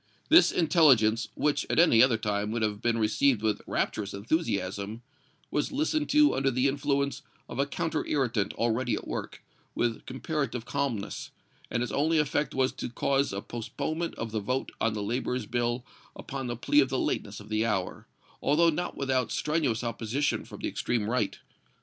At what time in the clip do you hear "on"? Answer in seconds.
14.81-14.93